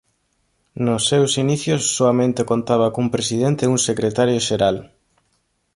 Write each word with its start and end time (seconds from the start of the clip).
Nos 0.85 1.01
seus 1.09 1.31
inicios 1.43 1.81
soamente 1.95 2.47
contaba 2.51 2.91
cun 2.93 3.07
presidente 3.15 3.61
e 3.65 3.71
un 3.75 3.79
secretario 3.89 4.39
xeral. 4.47 4.77